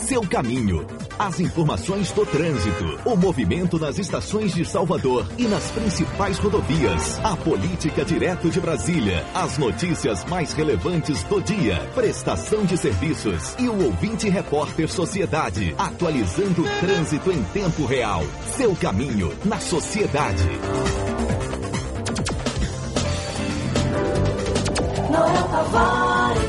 [0.00, 0.86] seu caminho.
[1.18, 7.36] As informações do trânsito, o movimento nas estações de Salvador e nas principais rodovias, a
[7.36, 13.84] política direto de Brasília, as notícias mais relevantes do dia, prestação de serviços e o
[13.84, 18.24] ouvinte repórter Sociedade, atualizando o trânsito em tempo real.
[18.56, 20.48] Seu caminho na sociedade.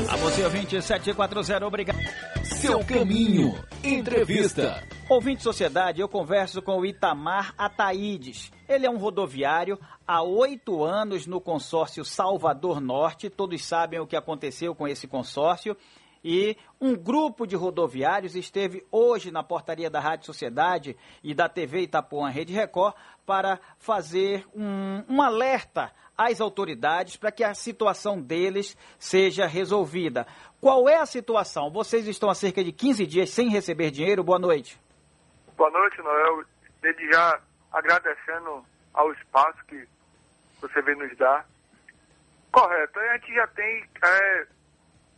[0.08, 1.98] A você, ouvinte 740, obrigado.
[2.62, 3.56] Seu caminho.
[3.82, 4.86] Entrevista.
[5.08, 8.52] Ouvinte Sociedade, eu converso com o Itamar Ataídes.
[8.68, 13.28] Ele é um rodoviário há oito anos no consórcio Salvador Norte.
[13.28, 15.76] Todos sabem o que aconteceu com esse consórcio.
[16.24, 21.80] E um grupo de rodoviários esteve hoje na portaria da Rádio Sociedade e da TV
[21.80, 22.94] Itapuã Rede Record
[23.26, 30.26] para fazer um, um alerta às autoridades para que a situação deles seja resolvida.
[30.60, 31.70] Qual é a situação?
[31.70, 34.22] Vocês estão há cerca de 15 dias sem receber dinheiro.
[34.22, 34.80] Boa noite.
[35.56, 36.44] Boa noite, Noel.
[36.80, 37.40] Desde já
[37.72, 38.64] agradecendo
[38.94, 39.88] ao espaço que
[40.60, 41.46] você vem nos dar.
[42.52, 42.98] Correto.
[42.98, 44.46] A gente já tem, é,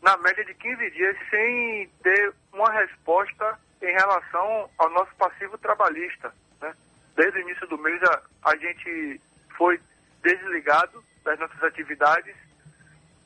[0.04, 6.30] na média de 15 dias, sem ter uma resposta em relação ao nosso passivo trabalhista.
[6.60, 6.74] Né?
[7.16, 9.18] Desde o início do mês, a, a gente
[9.56, 9.80] foi
[10.22, 12.36] desligado das nossas atividades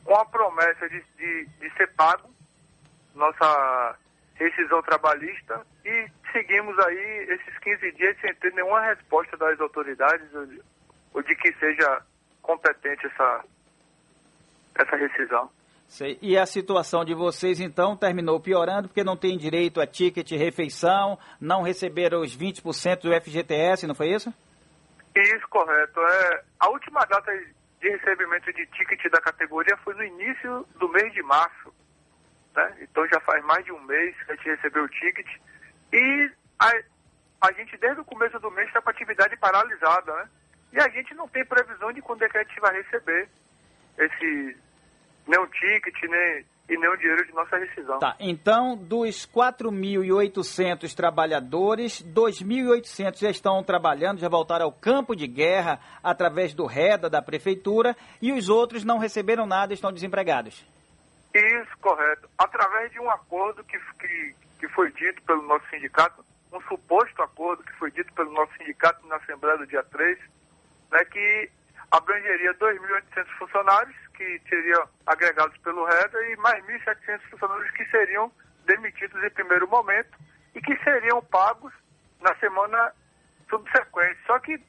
[0.04, 2.32] com a promessa de, de, de ser pago
[3.12, 3.96] nossa
[4.36, 10.28] rescisão trabalhista e seguimos aí esses 15 dias sem ter nenhuma resposta das autoridades
[11.12, 12.02] ou de que seja
[12.40, 13.44] competente essa,
[14.76, 15.50] essa rescisão.
[15.88, 16.18] Sei.
[16.20, 21.18] E a situação de vocês, então, terminou piorando porque não tem direito a ticket refeição,
[21.40, 24.32] não receberam os 20% do FGTS, não foi isso?
[25.16, 25.98] Isso, correto.
[25.98, 27.32] É, a última data
[27.80, 31.72] de recebimento de ticket da categoria foi no início do mês de março.
[32.54, 32.76] Né?
[32.82, 35.26] Então já faz mais de um mês que a gente recebeu o ticket.
[35.90, 36.70] E a,
[37.48, 40.14] a gente, desde o começo do mês, está com a atividade paralisada.
[40.14, 40.28] Né?
[40.74, 43.28] E a gente não tem previsão de quando é que a gente vai receber
[43.96, 44.56] esse,
[45.28, 47.98] nem o ticket, nem e nem o dinheiro de nossa rescisão.
[47.98, 55.80] Tá, então dos 4.800 trabalhadores, 2.800 já estão trabalhando, já voltaram ao campo de guerra
[56.02, 60.66] através do REDA da prefeitura e os outros não receberam nada, estão desempregados.
[61.34, 62.28] Isso, correto.
[62.36, 66.22] Através de um acordo que, que, que foi dito pelo nosso sindicato,
[66.52, 70.18] um suposto acordo que foi dito pelo nosso sindicato na Assembleia do dia 3,
[70.90, 71.50] né, que
[71.90, 78.30] abrangeria 2.800 funcionários que seriam agregados pelo REDA e mais 1.700 funcionários que seriam
[78.66, 80.18] demitidos em primeiro momento
[80.54, 81.72] e que seriam pagos
[82.20, 82.92] na semana
[83.48, 84.18] subsequente.
[84.26, 84.60] Só que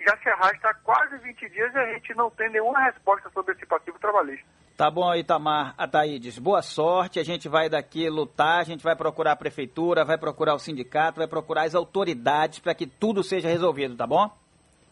[0.00, 3.54] já se arrasta há quase 20 dias e a gente não tem nenhuma resposta sobre
[3.54, 4.46] esse passivo trabalhista.
[4.76, 6.38] Tá bom, Itamar Ataídes.
[6.38, 7.20] Boa sorte.
[7.20, 11.18] A gente vai daqui lutar, a gente vai procurar a prefeitura, vai procurar o sindicato,
[11.18, 14.28] vai procurar as autoridades para que tudo seja resolvido, tá bom?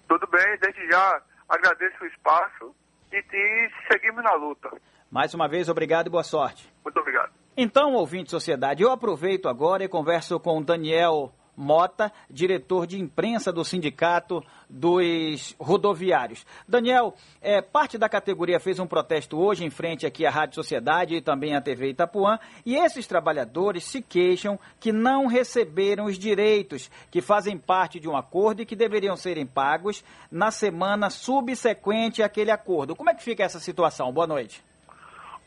[0.09, 1.21] Tudo bem, desde já
[1.53, 2.75] agradeço o espaço
[3.13, 4.71] e, e seguimos na luta.
[5.11, 6.73] Mais uma vez, obrigado e boa sorte.
[6.83, 7.31] Muito obrigado.
[7.55, 13.53] Então, ouvinte sociedade, eu aproveito agora e converso com o Daniel Mota, diretor de imprensa
[13.53, 16.47] do Sindicato dos Rodoviários.
[16.67, 21.15] Daniel, é, parte da categoria fez um protesto hoje em frente aqui à Rádio Sociedade
[21.15, 26.91] e também à TV Itapuã, e esses trabalhadores se queixam que não receberam os direitos
[27.11, 32.51] que fazem parte de um acordo e que deveriam serem pagos na semana subsequente àquele
[32.51, 32.97] acordo.
[32.97, 34.13] Como é que fica essa situação?
[34.13, 34.65] Boa noite.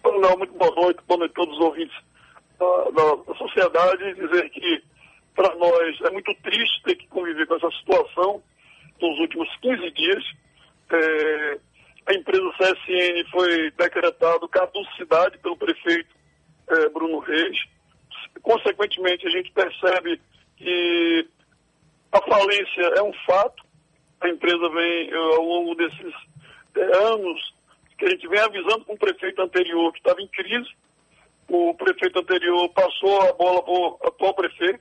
[0.03, 1.97] Não, muito boa noite, boa noite a todos os ouvintes
[2.59, 4.83] da, da, da sociedade, dizer que
[5.35, 8.41] para nós é muito triste ter que conviver com essa situação
[9.01, 10.23] nos últimos 15 dias.
[10.89, 11.59] É,
[12.07, 16.15] a empresa CSN foi decretado caducidade pelo prefeito
[16.69, 17.57] é, Bruno Reis.
[18.41, 20.21] Consequentemente, a gente percebe
[20.55, 21.27] que
[22.11, 23.63] a falência é um fato.
[24.21, 26.13] A empresa vem, ao longo desses
[26.77, 27.53] é, anos,
[27.97, 30.69] que a gente vem avisando com o prefeito anterior que estava em crise.
[31.49, 34.79] O prefeito anterior passou a bola para o atual prefeito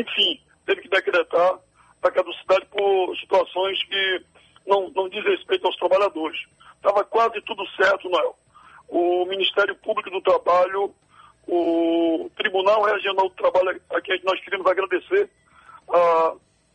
[0.00, 1.58] enfim, teve que decretar
[2.02, 4.24] a caducidade por situações que
[4.66, 6.38] não, não diz respeito aos trabalhadores.
[6.76, 8.36] Estava quase tudo certo, Noel.
[8.88, 10.94] O Ministério Público do Trabalho,
[11.48, 15.30] o Tribunal Regional do Trabalho, a quem nós queremos agradecer,
[15.88, 16.34] a,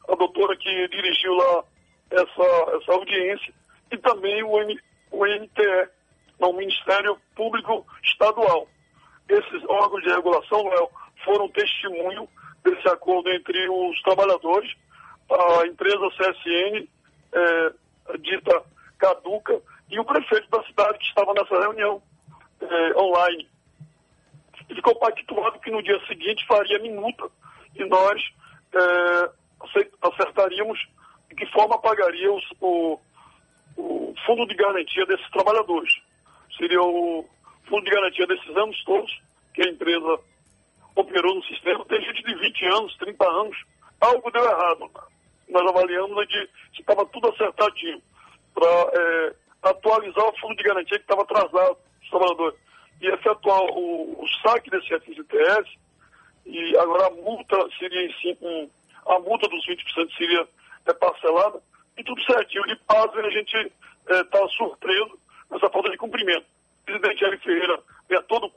[0.10, 1.64] a doutora que dirigiu lá
[2.12, 3.54] essa, essa audiência,
[3.92, 4.80] e também o, M,
[5.12, 5.90] o MTE,
[6.40, 8.68] o Ministério Público Estadual.
[9.28, 10.92] Esses órgãos de regulação, Noel,
[11.24, 12.28] foram testemunho
[12.64, 14.72] desse acordo entre os trabalhadores,
[15.32, 16.88] a empresa CSN,
[17.34, 17.74] é,
[18.20, 18.64] dita
[18.98, 22.02] caduca, e o prefeito da cidade que estava nessa reunião
[22.62, 23.48] é, online.
[24.68, 27.30] ficou pactuado que no dia seguinte faria minuta
[27.76, 28.22] e nós
[28.74, 29.30] é,
[30.02, 30.80] acertaríamos
[31.30, 33.00] de que forma pagaria os, o,
[33.78, 35.94] o fundo de garantia desses trabalhadores.
[36.58, 37.28] Seria o
[37.68, 39.22] fundo de garantia desses anos todos
[39.54, 40.20] que a empresa
[41.00, 41.86] operou no sistema.
[41.86, 43.58] Tem gente de 20 anos, 30 anos.
[44.02, 44.92] Algo deu errado.
[45.50, 48.02] Nós avaliamos de se estava tudo acertadinho
[48.54, 52.60] para é, atualizar o fundo de garantia que estava atrasado dos trabalhadores.
[53.02, 55.70] E efetuar o, o saque desse FGTS
[56.46, 58.70] e agora a multa seria em si, um,
[59.06, 60.48] a multa dos 20% seria
[60.86, 61.62] é, parcelada
[61.98, 62.66] e tudo certinho.
[62.68, 63.72] E pasmem, a gente
[64.08, 65.18] está é, surpreso
[65.50, 66.46] nessa falta de cumprimento.
[66.82, 67.80] O presidente Hélio Ferreira
[68.10, 68.49] vem a todo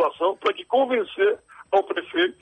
[0.00, 1.38] regulação, para que convencer
[1.70, 2.38] ao prefeito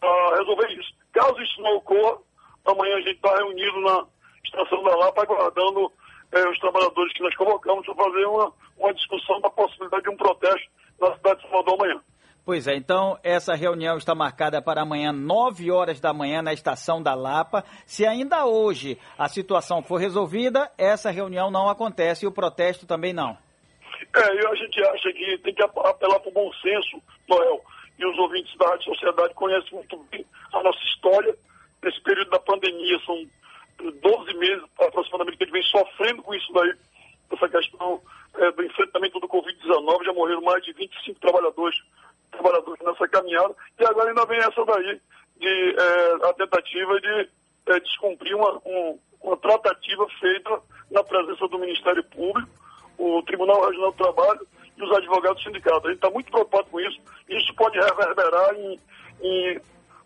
[0.00, 0.92] a resolver isso.
[1.12, 2.18] Caso isso não ocorra,
[2.66, 4.04] amanhã a gente está reunido na
[4.44, 5.92] estação da Lapa, aguardando
[6.32, 10.16] é, os trabalhadores que nós convocamos para fazer uma, uma discussão da possibilidade de um
[10.16, 10.70] protesto
[11.00, 12.00] na cidade de Salvador amanhã.
[12.44, 17.02] Pois é, então essa reunião está marcada para amanhã, 9 horas da manhã, na estação
[17.02, 17.62] da Lapa.
[17.84, 23.12] Se ainda hoje a situação for resolvida, essa reunião não acontece e o protesto também
[23.12, 23.36] não.
[24.14, 27.62] É, e a gente acha que tem que apelar para o bom senso, Noel.
[27.98, 31.36] E os ouvintes da Rádio Sociedade conhecem muito bem a nossa história.
[31.82, 33.26] Nesse período da pandemia, são
[33.78, 36.74] 12 meses aproximadamente que a gente vem sofrendo com isso daí,
[37.30, 38.00] essa questão
[38.34, 40.04] é, do enfrentamento do Covid-19.
[40.04, 41.76] Já morreram mais de 25 trabalhadores
[42.30, 45.00] trabalhadores nessa caminhada, e agora ainda vem essa daí,
[45.38, 47.28] de é, a tentativa de
[47.66, 52.47] é, descumprir uma, um, uma tratativa feita na presença do Ministério Público,
[53.48, 54.46] Tribunal Regional do Trabalho
[54.76, 55.84] e os advogados sindicatos.
[55.84, 58.80] A gente está muito preocupado com isso, e isso pode reverberar em,
[59.22, 59.60] em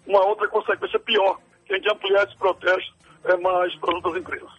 [0.06, 2.94] uma outra consequência pior, que a gente ampliar esse protesto
[3.24, 4.50] é, mais para outras empresas.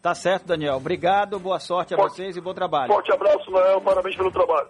[0.00, 0.76] Tá certo, Daniel.
[0.76, 2.92] Obrigado, boa sorte a forte, vocês e bom trabalho.
[2.92, 3.80] Forte abraço, Noel.
[3.80, 4.68] Parabéns pelo trabalho.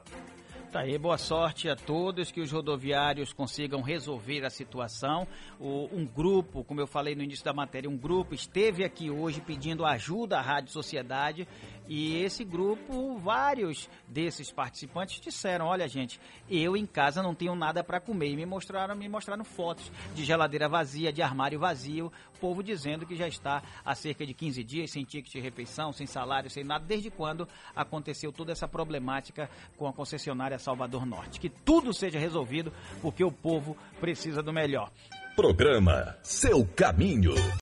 [0.73, 5.29] Tá aí, boa sorte a todos, que os rodoviários consigam resolver a situação.
[5.61, 9.43] O, um grupo, como eu falei no início da matéria, um grupo esteve aqui hoje
[9.43, 11.47] pedindo ajuda à Rádio Sociedade
[11.89, 17.83] e esse grupo, vários desses participantes disseram: olha, gente, eu em casa não tenho nada
[17.83, 18.31] para comer.
[18.31, 22.13] E me mostraram, me mostraram fotos de geladeira vazia, de armário vazio,
[22.43, 26.09] povo dizendo que já está há cerca de 15 dias sem ticket de refeição, sem
[26.09, 31.39] salário, sem nada, desde quando aconteceu toda essa problemática com a concessionária Salvador Norte.
[31.39, 34.91] Que tudo seja resolvido, porque o povo precisa do melhor.
[35.37, 37.35] Programa Seu Caminho.